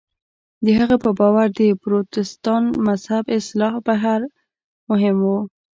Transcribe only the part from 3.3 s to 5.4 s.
اصلاح بهیر مهم و.